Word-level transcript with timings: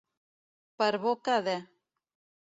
Per 0.81 0.87
boca 1.03 1.35
de. 1.49 1.55